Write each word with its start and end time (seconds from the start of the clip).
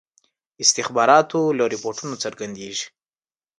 استخباراتو 0.63 1.39
له 1.57 1.63
رپوټونو 1.73 2.15
څرګندیږي. 2.23 2.85